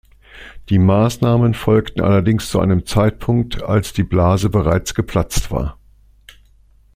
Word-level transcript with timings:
Die 0.69 0.79
Maßnahmen 0.79 1.53
folgten 1.53 2.01
allerdings 2.01 2.49
zu 2.49 2.59
einem 2.59 2.87
Zeitpunkt, 2.87 3.61
als 3.61 3.93
die 3.93 4.01
Blase 4.01 4.49
bereits 4.49 4.95
geplatzt 4.95 5.51
war. 5.51 5.77